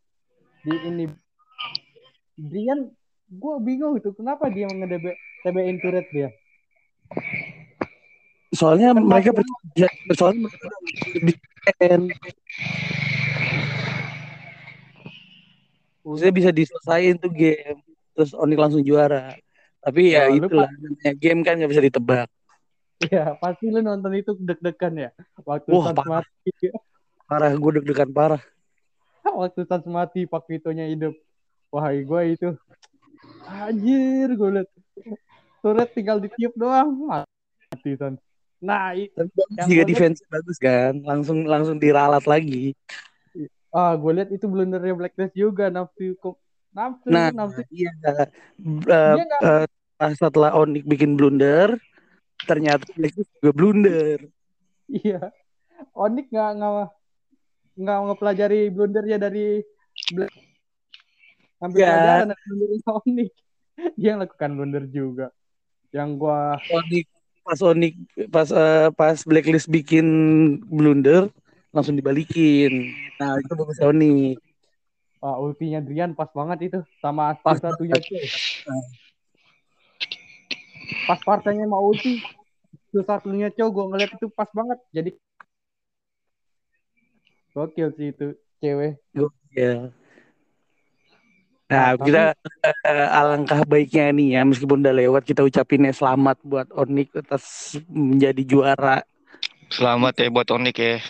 di 0.68 0.76
ini 0.84 1.08
Brian 2.38 2.94
gue 3.28 3.56
bingung 3.60 3.98
itu 4.00 4.14
kenapa 4.16 4.48
dia 4.48 4.70
ngedb 4.70 5.12
TBN 5.44 5.78
turret 5.84 6.08
dia 6.14 6.30
Soalnya 8.56 8.96
Kan 8.96 9.04
mereka 9.04 9.36
percaya, 9.36 9.92
soalnya 10.16 10.48
mereka. 10.48 10.68
Maksudnya 16.08 16.34
bisa 16.34 16.50
diselesain 16.56 17.20
tuh 17.20 17.32
game. 17.32 17.84
Terus 18.16 18.32
Onyx 18.32 18.58
langsung 18.58 18.84
juara. 18.88 19.36
Tapi 19.84 20.16
ya 20.16 20.32
lu 20.32 20.48
itulah 20.48 20.72
namanya 20.72 21.12
game 21.20 21.44
kan 21.44 21.60
nggak 21.60 21.72
bisa 21.72 21.84
ditebak. 21.84 22.28
ya 23.14 23.38
pasti 23.38 23.70
lu 23.70 23.78
nonton 23.86 24.10
itu 24.18 24.34
deg-degan 24.42 24.96
ya 24.98 25.10
waktu 25.46 25.70
Wah, 25.70 25.94
parah. 25.94 26.26
mati 26.26 26.50
Parah 27.30 27.52
gue 27.54 27.72
deg-degan 27.78 28.10
parah. 28.10 28.42
waktu 29.44 29.68
Sans 29.70 29.86
mati 29.86 30.26
Pak 30.26 30.48
Vito-nya 30.50 30.88
hidup 30.90 31.14
wah 31.74 31.90
gue 31.92 32.22
itu. 32.34 32.50
Anjir 33.48 34.28
gue 34.36 34.50
liat. 34.60 34.70
Turret 35.64 35.90
tinggal 35.96 36.18
ditiup 36.22 36.54
doang. 36.56 36.90
Mati 37.10 37.94
Sans 37.98 38.20
nah 38.58 38.90
gua 39.70 39.86
defense 39.86 40.26
bagus 40.28 40.58
kan. 40.58 40.98
Langsung 41.06 41.46
langsung 41.46 41.78
diralat 41.78 42.26
lagi. 42.26 42.74
ah 43.70 43.94
gue 43.94 44.12
liat 44.18 44.34
itu 44.34 44.50
blundernya 44.50 44.98
Blacklist 44.98 45.36
juga. 45.38 45.70
Nafsu 45.70 46.18
kok 46.18 46.42
nafsu 46.74 47.08
Nah, 47.14 47.30
nafsu. 47.30 47.62
iya. 47.70 47.94
Uh, 48.90 49.66
uh, 50.02 50.14
setelah 50.18 50.58
Onyx 50.58 50.86
bikin 50.90 51.14
blunder, 51.14 51.78
ternyata 52.50 52.86
Blacklist 52.98 53.30
juga 53.38 53.52
blunder. 53.54 54.18
iya. 54.90 55.30
Onik 55.94 56.34
nggak 56.34 56.52
nggak 56.58 56.90
nggak 57.78 57.98
ngepelajari 58.10 58.62
blundernya 58.74 59.18
dari 59.22 59.62
Black 60.14 60.34
ngambil 61.58 61.78
Ya. 61.78 61.88
pelajaran 61.90 62.28
dari 62.28 62.42
blundernya 62.46 62.92
Onik 62.94 63.32
dia 64.00 64.08
yang 64.12 64.20
lakukan 64.22 64.52
blunder 64.54 64.84
juga 64.88 65.28
yang 65.90 66.10
gua 66.16 66.58
Onyx 66.68 67.06
pas 67.42 67.60
Onyx 67.62 67.96
pas 68.28 68.48
uh, 68.50 68.90
pas 68.92 69.18
Blacklist 69.24 69.68
bikin 69.68 70.06
blunder 70.64 71.32
langsung 71.72 71.94
dibalikin. 71.94 72.90
Nah, 73.18 73.38
itu 73.38 73.54
bagus 73.54 73.78
Onyx. 73.80 74.40
ah, 75.20 75.38
ultinya 75.38 75.80
Drian 75.80 76.12
pas 76.12 76.30
banget 76.30 76.70
itu 76.70 76.80
sama 77.00 77.34
Pas 77.40 77.58
satunya 77.58 77.96
tuh 77.98 78.18
pas 81.06 81.20
partainya 81.20 81.66
mau 81.66 81.88
ulti 81.88 82.20
skill 82.88 83.04
satunya 83.04 83.48
cow 83.50 83.68
gue 83.68 83.86
ngeliat 83.86 84.12
itu 84.12 84.28
pas 84.28 84.48
banget 84.52 84.80
jadi 84.92 85.10
gokil 87.52 87.90
sih 87.96 88.12
itu 88.12 88.28
cewek 88.60 89.00
Ya. 89.52 89.90
Nah, 91.68 91.92
Nah, 91.92 92.00
kita 92.00 92.24
eh, 92.64 93.08
alangkah 93.12 93.60
baiknya 93.68 94.16
nih 94.16 94.40
ya, 94.40 94.42
meskipun 94.48 94.80
udah 94.80 94.96
lewat, 94.96 95.28
kita 95.28 95.44
ucapin 95.44 95.84
ya 95.84 95.92
selamat 95.92 96.40
buat 96.48 96.68
Onyx 96.72 97.12
atas 97.12 97.44
menjadi 97.92 98.40
juara. 98.48 99.04
Selamat 99.68 100.16
ya 100.16 100.32
buat 100.32 100.48
Onik 100.48 100.80
ya. 100.80 101.04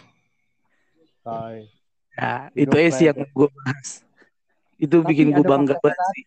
Ya, 2.18 2.50
Hero 2.58 2.74
itu 2.74 2.76
aja 2.82 2.90
sih 2.90 3.06
yang 3.06 3.18
Planet. 3.22 3.38
gue 3.38 3.50
bahas. 3.54 3.90
Itu 4.82 4.96
Tapi 5.06 5.10
bikin 5.14 5.28
gue 5.30 5.46
bangga 5.46 5.78
banget 5.78 6.02
sih. 6.18 6.26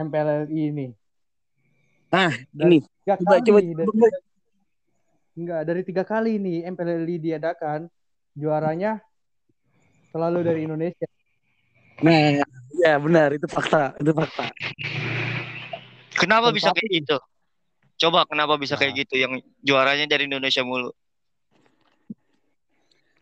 MPLLI 0.00 0.62
ini. 0.72 0.86
Nah, 2.08 2.32
Dari 2.32 2.64
ini 2.64 2.76
coba 3.04 3.36
kali, 3.36 3.44
coba, 3.44 3.58
dari, 3.60 3.84
coba. 3.84 4.06
enggak, 5.36 5.60
dari 5.68 5.80
tiga 5.84 6.04
kali 6.08 6.40
nih 6.40 6.64
MPLLI 6.72 7.16
diadakan, 7.20 7.80
juaranya 8.32 9.04
selalu 10.08 10.38
dari 10.48 10.60
Indonesia. 10.64 11.06
Nah, 12.00 12.40
ya 12.80 12.96
benar 12.96 13.28
itu 13.32 13.46
fakta, 13.46 13.94
itu 13.96 14.10
fakta. 14.10 14.48
Kenapa 16.16 16.50
bisa 16.50 16.72
tapi- 16.72 16.84
kayak 16.84 16.92
gitu? 17.04 17.16
Coba 18.00 18.24
kenapa 18.24 18.56
bisa 18.56 18.76
Nah. 18.76 18.80
kayak 18.80 19.04
gitu 19.04 19.14
yang 19.16 19.32
juaranya 19.60 20.08
dari 20.08 20.24
Indonesia 20.24 20.64
mulu? 20.64 20.88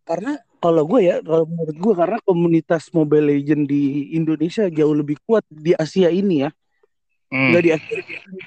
Karena 0.02 0.40
kalau 0.58 0.88
gue 0.88 1.00
ya, 1.04 1.16
kalau 1.20 1.44
menurut 1.44 1.76
gue 1.76 1.94
karena 1.94 2.18
komunitas 2.24 2.88
Mobile 2.90 3.28
Legend 3.28 3.68
di 3.68 4.14
Indonesia 4.16 4.64
jauh 4.66 4.96
lebih 4.96 5.20
kuat 5.22 5.44
di 5.50 5.76
Asia 5.76 6.08
ini 6.08 6.46
ya, 6.46 6.50
Hmm. 7.28 7.52
nggak 7.52 7.62
di 7.62 7.70
Asia 7.74 7.94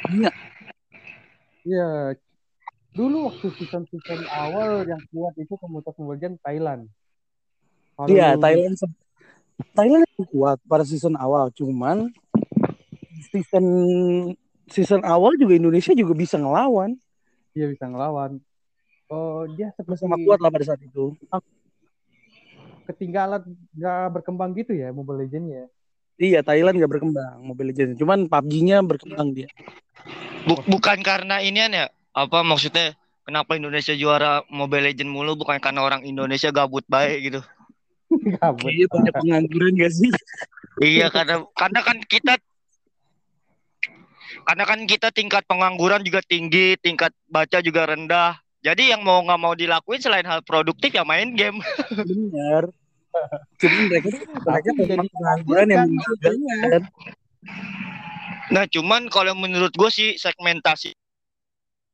dunia. 0.08 0.32
Iya. 1.62 1.90
Dulu 2.92 3.32
waktu 3.32 3.48
season-season 3.56 4.26
awal 4.28 4.84
yang 4.84 5.00
kuat 5.14 5.38
itu 5.38 5.54
komunitas 5.56 5.94
pembagian 5.96 6.36
Thailand. 6.42 6.90
Kalau 7.96 8.08
Iya, 8.10 8.36
Thailand 8.36 8.76
Thailand 9.72 10.04
itu 10.06 10.24
kuat 10.30 10.58
pada 10.66 10.84
season 10.84 11.16
awal, 11.18 11.50
cuman 11.54 12.10
season 13.32 13.66
season 14.68 15.02
awal 15.08 15.36
juga 15.38 15.56
Indonesia 15.56 15.92
juga 15.96 16.14
bisa 16.16 16.36
ngelawan, 16.40 16.96
dia 17.56 17.68
bisa 17.70 17.86
ngelawan. 17.88 18.40
Oh, 19.12 19.44
dia 19.54 19.76
seperti 19.76 20.08
sama 20.08 20.16
kuat 20.24 20.40
lah 20.40 20.50
pada 20.50 20.66
saat 20.66 20.82
itu. 20.82 21.16
ketinggalan 22.82 23.46
nggak 23.72 24.20
berkembang 24.20 24.52
gitu 24.58 24.76
ya 24.76 24.92
Mobile 24.92 25.24
Legends 25.24 25.48
ya. 25.48 25.66
Iya, 26.22 26.40
Thailand 26.44 26.76
nggak 26.76 26.92
berkembang 26.92 27.40
Mobile 27.40 27.72
Legends, 27.72 27.96
cuman 27.96 28.28
PUBG-nya 28.28 28.84
berkembang 28.84 29.32
dia. 29.32 29.48
Bu- 30.44 30.62
bukan 30.68 31.00
karena 31.02 31.40
inian 31.40 31.72
ya? 31.72 31.86
Apa 32.12 32.44
maksudnya? 32.44 32.98
Kenapa 33.22 33.56
Indonesia 33.56 33.94
juara 33.96 34.44
Mobile 34.50 34.92
Legend 34.92 35.10
mulu? 35.14 35.38
Bukan 35.38 35.62
karena 35.62 35.86
orang 35.86 36.02
Indonesia 36.04 36.50
gabut 36.52 36.84
baik 36.90 37.32
gitu. 37.32 37.40
Gabut. 38.40 38.70
Iya, 38.72 38.86
banyak 38.92 39.14
pengangguran 39.16 39.72
gak 39.80 39.94
sih? 39.94 40.12
Iya 40.82 41.08
karena 41.12 41.46
karena 41.54 41.80
kan 41.84 41.98
kita 42.08 42.34
karena 44.42 44.64
kan 44.66 44.80
kita 44.90 45.14
tingkat 45.14 45.44
pengangguran 45.46 46.02
juga 46.02 46.24
tinggi, 46.26 46.80
tingkat 46.80 47.14
baca 47.30 47.62
juga 47.62 47.86
rendah. 47.86 48.40
Jadi 48.62 48.94
yang 48.94 49.02
mau 49.02 49.22
nggak 49.26 49.42
mau 49.42 49.54
dilakuin 49.58 50.02
selain 50.02 50.26
hal 50.26 50.46
produktif 50.46 50.94
ya 50.94 51.02
main 51.02 51.34
game. 51.34 51.60
Benar. 52.10 52.70
Jadi 53.60 53.76
mereka 53.92 54.08
mereka 54.48 54.70
memang 54.78 55.08
pengangguran 55.12 55.68
yang 55.68 55.82
kan 55.84 55.90
mengagetkan. 55.92 56.82
Nah 58.52 58.64
cuman 58.70 59.02
kalau 59.12 59.34
menurut 59.36 59.74
gue 59.74 59.90
sih 59.92 60.10
segmentasi 60.16 60.96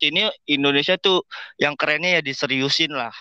ini 0.04 0.30
Indonesia 0.46 0.94
tuh 1.00 1.26
yang 1.58 1.74
kerennya 1.74 2.20
ya 2.20 2.22
diseriusin 2.22 2.94
lah. 2.94 3.14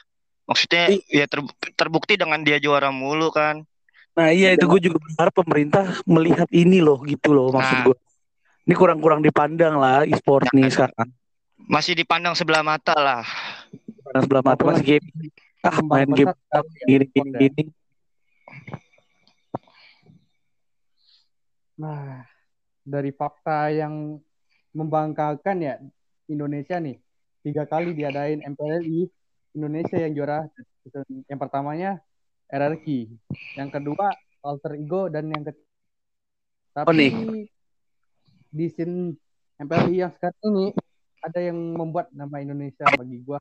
Maksudnya 0.46 0.94
ya 1.10 1.26
ter- 1.26 1.54
terbukti 1.74 2.14
dengan 2.14 2.38
dia 2.40 2.56
juara 2.56 2.94
mulu 2.94 3.34
kan. 3.34 3.66
Nah 4.16 4.32
iya 4.32 4.54
itu 4.54 4.64
gue 4.64 4.80
juga 4.88 4.96
berharap 5.02 5.34
pemerintah 5.34 6.00
melihat 6.06 6.48
ini 6.54 6.80
loh 6.80 7.02
gitu 7.04 7.34
loh 7.34 7.50
maksud 7.52 7.76
Nah. 7.76 7.84
gue. 7.90 7.96
Ini 8.66 8.74
kurang-kurang 8.74 9.22
dipandang 9.22 9.78
lah 9.78 10.02
e-sport 10.02 10.50
nih 10.50 10.70
sekarang. 10.70 11.06
Masih 11.66 11.94
dipandang 11.94 12.34
sebelah 12.34 12.62
mata 12.62 12.94
lah. 12.94 13.22
Karena 14.02 14.20
sebelah 14.22 14.42
mata 14.42 14.62
masih 14.66 14.98
game. 14.98 15.06
Ah 15.62 15.74
Kembang 15.82 16.06
main 16.06 16.10
game 16.14 16.32
gini 16.86 17.04
gini 17.10 17.30
ya. 17.34 17.38
gini. 17.46 17.62
Nah, 21.76 22.24
dari 22.80 23.10
fakta 23.12 23.68
yang 23.68 24.16
membanggakan 24.72 25.56
ya 25.60 25.74
Indonesia 26.26 26.80
nih 26.80 26.96
tiga 27.42 27.68
kali 27.68 27.92
diadain 27.92 28.40
MPLI 28.42 29.10
Indonesia 29.56 29.96
yang 29.96 30.12
juara 30.12 30.44
yang 31.26 31.40
pertamanya 31.40 31.90
RRQ 32.46 32.86
yang 33.56 33.72
kedua 33.72 34.12
Alter 34.44 34.76
Ego 34.76 35.08
dan 35.08 35.26
yang 35.26 35.42
ketiga 35.42 35.64
tapi 36.76 36.86
Oh, 36.86 36.92
nih. 36.94 37.48
di 38.48 38.66
scene 38.68 39.16
MPLI 39.56 39.96
yang 39.98 40.12
sekarang 40.12 40.44
ini 40.46 40.66
ada 41.18 41.40
yang 41.40 41.56
membuat 41.56 42.12
nama 42.12 42.36
Indonesia 42.38 42.84
bagi 42.86 43.18
gua 43.18 43.40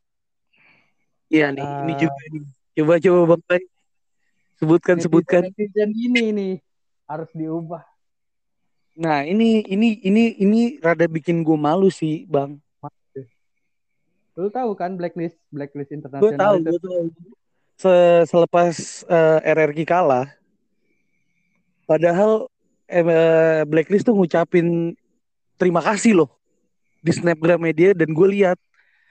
Iya 1.28 1.51
nih 1.51 1.62
ini 1.84 1.91
Ah. 1.91 1.99
juga 1.99 2.23
nih. 2.32 2.43
Coba 2.75 2.93
coba 2.97 3.19
bang 3.30 3.43
Pai. 3.43 3.62
Sebutkan 4.56 4.95
sebutkan. 5.04 5.41
netizen 5.43 5.91
ini 5.91 6.23
nih 6.32 6.54
harus 7.06 7.28
diubah 7.36 7.84
Nah 8.95 9.28
ini 9.28 9.60
ini 9.67 9.99
ini 9.99 10.23
ini 10.39 10.62
rada 10.80 11.04
bikin 11.06 11.43
gue 11.43 11.60
malu 11.60 11.91
sih 11.91 12.23
bang. 12.25 12.56
Lu 14.36 14.52
tahu 14.52 14.76
kan 14.76 14.95
blacklist 14.95 15.39
blacklist 15.48 15.89
Gue 15.89 15.98
internasional 15.98 16.36
tahu 16.36 16.56
itu 16.60 16.69
gue 16.69 16.82
tahu. 16.82 17.06
Se- 17.76 18.24
selepas 18.28 18.71
eh, 19.04 19.39
RRQ 19.52 19.84
kalah, 19.84 20.32
padahal 21.84 22.48
eh, 22.88 23.67
Blacklist 23.67 24.08
tuh 24.08 24.15
ngucapin 24.15 24.95
terima 25.56 25.84
kasih 25.84 26.24
loh 26.24 26.30
di 27.00 27.12
snapgram 27.12 27.60
media 27.60 27.91
dan 27.91 28.15
gue 28.15 28.28
lihat. 28.32 28.56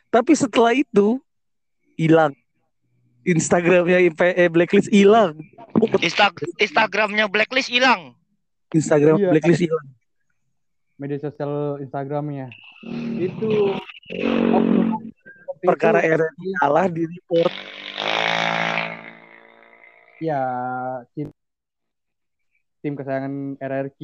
Tapi 0.08 0.32
setelah 0.32 0.72
itu 0.72 1.20
hilang. 2.00 2.32
Instagramnya 3.24 4.08
eh, 4.08 4.48
Blacklist 4.48 4.88
hilang. 4.88 5.36
Insta 6.00 6.32
Instagramnya 6.56 7.28
Blacklist 7.28 7.68
hilang. 7.68 8.16
Instagram 8.72 9.16
Iya. 9.20 9.28
Blacklist 9.30 9.60
hilang. 9.60 9.86
media 10.94 11.18
sosial 11.18 11.82
Instagramnya 11.82 12.54
itu 13.18 13.74
oknum 14.54 14.93
Perkara 15.64 16.00
itu, 16.04 16.12
RRQ 16.20 16.40
kalah 16.60 16.86
di 16.92 17.02
report. 17.08 17.54
ya 20.22 20.40
tim, 21.12 21.28
tim 22.80 22.92
kesayangan 22.96 23.58
RRQ 23.60 24.00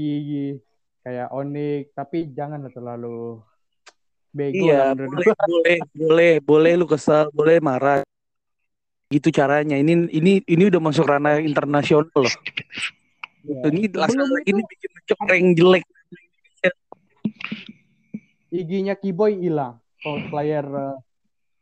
kayak 1.01 1.29
Onyx 1.33 1.97
tapi 1.97 2.29
janganlah 2.33 2.69
terlalu 2.69 3.41
bego 4.33 4.69
Iya, 4.69 4.93
boleh, 4.97 5.33
boleh, 5.33 5.79
boleh, 5.97 6.33
boleh 6.45 6.73
lu 6.77 6.87
kesal, 6.89 7.29
boleh 7.33 7.61
marah. 7.61 8.05
Gitu 9.11 9.29
caranya. 9.35 9.75
Ini 9.75 10.07
ini 10.13 10.45
ini 10.47 10.63
udah 10.71 10.81
masuk 10.81 11.09
ranah 11.09 11.43
internasional 11.43 12.07
loh. 12.15 12.35
Ya. 13.43 13.67
Ini 13.73 13.91
langsung 13.91 14.23
itu 14.23 14.55
ini 14.55 14.61
bikin 14.63 14.91
mencoreng 14.95 15.47
jelek. 15.57 15.85
IG-nya 18.51 18.95
Kiboy 18.99 19.39
hilang 19.39 19.79
kalau 20.03 20.21
player 20.31 20.67
uh, 20.67 20.99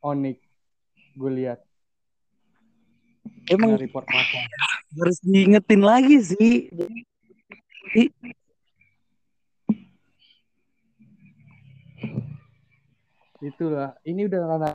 Onyx 0.02 0.38
gue 1.18 1.32
lihat 1.34 1.58
Emang 3.48 3.80
report 3.80 4.04
harus 4.92 5.18
diingetin 5.24 5.80
lagi 5.80 6.20
sih. 6.20 6.68
I- 7.96 8.12
itulah 13.40 13.96
ini 14.04 14.26
udah 14.28 14.40
karena 14.44 14.70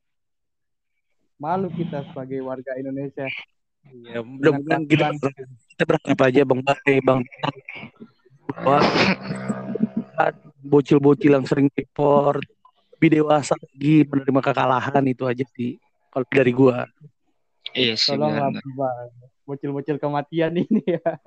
malu 1.38 1.68
kita 1.70 2.02
sebagai 2.10 2.40
warga 2.42 2.74
Indonesia 2.80 3.28
Ya, 4.08 4.24
mudah-mudahan 4.24 4.88
kita 4.88 5.12
kita 5.76 5.84
berharap 5.84 6.20
aja 6.24 6.42
Bang 6.48 6.64
Bate, 6.64 7.04
Bang 7.04 7.20
Wah, 8.64 8.80
bocil-bocil 10.64 11.36
yang 11.36 11.44
sering 11.44 11.68
report 11.76 12.48
lebih 13.04 13.20
dewasa 13.20 13.52
lagi 13.60 14.08
menerima 14.08 14.40
kekalahan 14.40 15.04
itu 15.12 15.28
aja 15.28 15.44
sih 15.60 15.76
kalau 16.08 16.24
dari 16.32 16.56
gua. 16.56 16.88
Iya 17.76 18.00
sih. 18.00 18.16
tolonglah 18.16 18.56
benar. 18.56 18.64
Bang. 18.80 19.12
bocil-bocil 19.44 20.00
kematian 20.00 20.56
ini 20.56 20.80
ya 20.88 21.04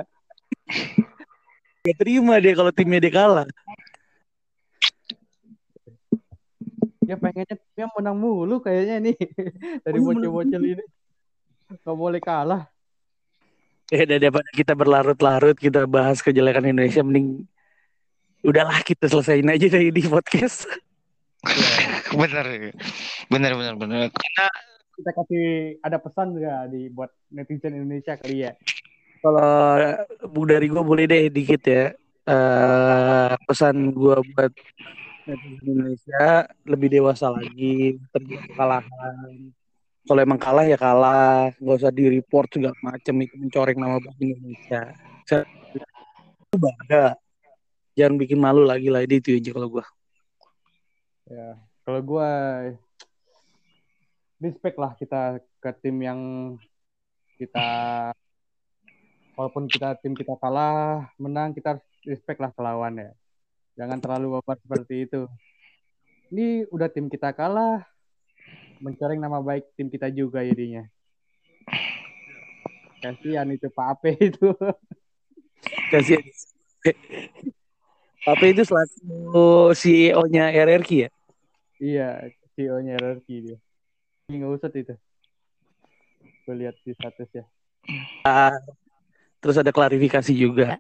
Gak 1.85 1.97
terima 2.01 2.41
dia 2.41 2.57
kalau 2.57 2.73
timnya 2.73 2.97
dia 2.97 3.13
kalah. 3.13 3.45
ya 7.05 7.21
pengennya 7.21 7.61
timnya 7.61 7.93
menang 7.93 8.17
mulu 8.17 8.57
kayaknya 8.65 9.13
nih 9.13 9.17
dari 9.85 10.01
Oh, 10.01 10.09
bocil-bocil 10.09 10.63
ini 10.65 10.85
nggak 11.77 11.93
boleh 11.93 12.25
kalah 12.25 12.73
Ya 13.93 14.09
daripada 14.09 14.49
kita 14.51 14.73
berlarut-larut 14.73 15.61
kita 15.61 15.85
bahas 15.85 16.25
kejelekan 16.25 16.73
Indonesia 16.73 17.05
mending 17.05 17.45
udahlah 18.43 18.83
kita 18.83 19.07
selesaiin 19.07 19.47
aja 19.47 19.71
dari 19.71 19.95
di 19.95 20.03
podcast. 20.09 20.67
Bener, 22.21 22.47
bener, 23.31 23.53
bener, 23.55 23.75
bener. 23.77 24.09
Karena 24.13 24.47
kita 24.97 25.11
kasih 25.13 25.47
ada 25.85 25.99
pesan 26.01 26.33
nggak 26.33 26.63
di 26.73 26.89
buat 26.89 27.13
netizen 27.29 27.77
Indonesia 27.77 28.17
kali 28.17 28.49
ya 28.49 28.53
Kalau 29.21 29.93
bu 30.25 30.41
dari 30.49 30.67
gua 30.73 30.81
boleh 30.81 31.05
deh 31.05 31.29
dikit 31.29 31.63
ya. 31.69 31.93
Eh 32.27 33.35
pesan 33.45 33.93
gua 33.93 34.25
buat 34.25 34.53
netizen 35.29 35.65
Indonesia 35.67 36.49
lebih 36.65 36.89
dewasa 36.89 37.29
lagi 37.29 38.01
terima 38.15 38.41
kekalahan 38.49 39.53
Kalau 40.07 40.21
emang 40.23 40.39
kalah 40.39 40.63
ya 40.63 40.79
kalah, 40.79 41.51
nggak 41.59 41.77
usah 41.83 41.91
di 41.91 42.07
report 42.07 42.47
segala 42.55 42.79
macam 42.79 43.15
itu 43.27 43.35
mencoreng 43.43 43.75
nama 43.75 43.99
baik 43.99 44.23
Indonesia. 44.23 44.95
Saya 45.27 45.43
itu 46.47 46.57
bangga. 46.63 47.19
Jangan 47.99 48.15
bikin 48.15 48.39
malu 48.39 48.63
lagi 48.63 48.87
lah 48.87 49.03
itu 49.03 49.35
aja 49.35 49.51
kalau 49.51 49.67
gua. 49.67 49.85
Ya, 51.27 51.59
kalau 51.83 51.99
gue 52.07 52.31
respect 54.39 54.79
lah 54.79 54.95
kita 54.95 55.43
ke 55.59 55.71
tim 55.83 55.99
yang 55.99 56.21
kita 57.35 57.67
walaupun 59.35 59.67
kita 59.67 59.99
tim 59.99 60.15
kita 60.15 60.39
kalah, 60.39 61.11
menang 61.19 61.51
kita 61.51 61.83
respect 62.07 62.39
lah 62.39 62.55
ke 62.55 62.63
lawan 62.63 63.03
ya. 63.03 63.11
Jangan 63.75 63.99
terlalu 63.99 64.39
baper 64.39 64.55
seperti 64.63 65.11
itu. 65.11 65.27
Ini 66.31 66.71
udah 66.71 66.87
tim 66.95 67.11
kita 67.11 67.35
kalah, 67.35 67.83
mencoreng 68.79 69.19
nama 69.19 69.43
baik 69.43 69.67
tim 69.75 69.91
kita 69.91 70.07
juga 70.15 70.47
jadinya. 70.47 70.87
Kasihan 73.03 73.51
itu 73.51 73.67
Pak 73.67 73.99
Ape 73.99 74.15
itu. 74.15 74.55
Kasihan. 75.91 76.23
Apa 78.27 78.45
itu 78.47 78.63
selaku 78.63 79.75
CEO-nya 79.75 80.55
RRQ 80.55 80.91
ya? 81.07 81.11
Iya, 81.79 82.25
CEO-nya 82.57 82.97
RRQ 82.97 83.27
dia. 83.43 83.59
Ini 84.29 84.35
nggak 84.43 84.53
usah 84.59 84.71
itu. 84.73 84.95
Gue 86.47 86.55
lihat 86.57 86.77
di 86.83 86.93
status 86.95 87.29
ya. 87.31 87.45
Terus 89.43 89.57
ada 89.61 89.71
klarifikasi 89.71 90.33
juga. 90.35 90.79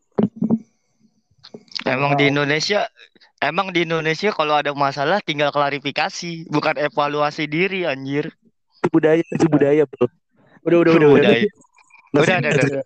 Emang 1.86 2.14
Wow. 2.14 2.18
di 2.18 2.24
Indonesia, 2.34 2.90
emang 3.38 3.70
di 3.70 3.86
Indonesia 3.86 4.34
kalau 4.34 4.58
ada 4.58 4.74
masalah 4.74 5.22
tinggal 5.22 5.54
klarifikasi, 5.54 6.50
bukan 6.50 6.74
evaluasi 6.82 7.46
diri 7.46 7.86
anjir. 7.86 8.34
Itu 8.82 8.90
budaya, 8.90 9.22
itu 9.22 9.46
budaya 9.46 9.82
bro. 9.86 10.10
Udah, 10.66 10.78
udah, 10.82 10.92
udah. 10.98 11.10
Budaya. 11.14 11.46
Udah, 12.10 12.22
usah- 12.26 12.40
udah, 12.42 12.50
udah. 12.50 12.84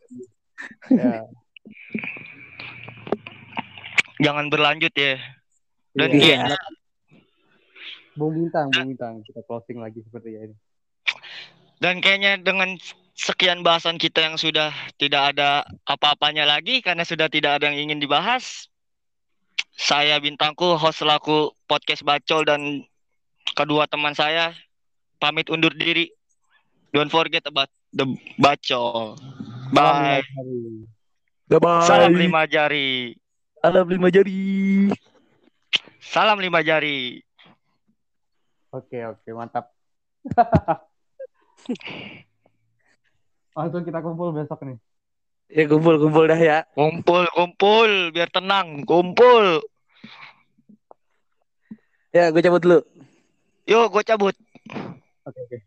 Ya, 0.90 1.12
Jangan 4.20 4.52
berlanjut 4.52 4.92
ya. 4.92 5.16
Dan 5.96 6.12
iya. 6.12 6.20
kayaknya 6.20 6.56
Bung 8.20 8.36
Bintang, 8.36 8.68
Bung 8.68 8.92
Bintang. 8.92 9.14
Kita 9.24 9.40
closing 9.48 9.80
lagi 9.80 10.04
seperti 10.04 10.36
ini. 10.36 10.56
dan 11.80 12.04
kayaknya 12.04 12.36
dengan 12.36 12.76
sekian 13.16 13.64
bahasan 13.64 13.96
kita 13.96 14.20
yang 14.20 14.36
sudah 14.36 14.68
tidak 15.00 15.32
ada 15.32 15.64
apa-apanya 15.88 16.44
lagi 16.44 16.84
karena 16.84 17.08
sudah 17.08 17.32
tidak 17.32 17.56
ada 17.56 17.72
yang 17.72 17.88
ingin 17.88 18.00
dibahas. 18.04 18.68
Saya 19.80 20.20
Bintangku, 20.20 20.76
host 20.76 21.00
selaku 21.00 21.56
podcast 21.64 22.04
Bacol 22.04 22.44
dan 22.44 22.84
kedua 23.56 23.88
teman 23.88 24.12
saya 24.12 24.52
pamit 25.16 25.48
undur 25.48 25.72
diri. 25.72 26.12
Don't 26.92 27.08
forget 27.08 27.44
about 27.48 27.72
the 27.96 28.04
Bacol. 28.36 29.16
Bye. 29.72 30.20
Bye-bye. 31.48 31.88
Salam 31.88 32.12
lima 32.12 32.44
jari. 32.44 33.16
Salam 33.64 33.86
lima 33.88 34.08
jari. 34.12 34.40
Salam 36.00 36.38
lima 36.40 36.60
jari. 36.60 37.24
Oke, 38.70 39.02
oke, 39.02 39.28
mantap. 39.34 39.74
Langsung 43.58 43.82
kita 43.82 43.98
kumpul 43.98 44.30
besok 44.30 44.62
nih. 44.62 44.78
Ya 45.50 45.66
kumpul-kumpul 45.66 46.30
dah 46.30 46.38
ya. 46.38 46.62
Kumpul, 46.78 47.26
kumpul, 47.34 48.14
biar 48.14 48.30
tenang. 48.30 48.86
Kumpul. 48.86 49.58
Ya 52.14 52.30
gue 52.30 52.38
cabut 52.38 52.62
dulu. 52.62 52.78
Yuk, 53.66 53.90
gue 53.90 54.02
cabut. 54.06 54.38
Oke, 55.26 55.38
oke. 55.50 55.58